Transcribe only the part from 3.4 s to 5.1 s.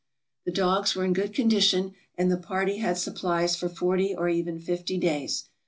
for forty or even fifty